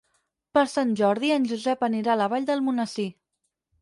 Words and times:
Per 0.57 0.61
Sant 0.71 0.93
Jordi 1.01 1.29
en 1.37 1.45
Josep 1.53 1.85
anirà 1.91 2.11
a 2.15 2.19
la 2.23 2.31
Vall 2.33 2.49
d'Almonesir. 2.51 3.07